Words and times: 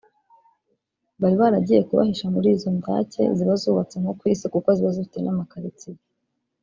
bari 1.19 1.35
baragiye 1.41 1.79
kubahisha 1.87 2.25
muri 2.35 2.47
izo 2.55 2.69
ndake 2.77 3.21
ziba 3.35 3.53
zubatse 3.61 3.95
nko 4.01 4.11
ku 4.19 4.23
isi 4.33 4.45
kuko 4.53 4.69
ziba 4.77 4.89
zifite 4.95 5.17
namakaritsiye 5.21 5.99